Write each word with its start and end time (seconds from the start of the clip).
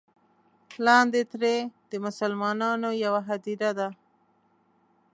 لاندې 0.85 1.21
ترې 1.31 1.55
د 1.89 1.93
مسلمانانو 2.05 2.89
یوه 3.03 3.21
هدیره 3.29 3.71
ده. 3.79 3.87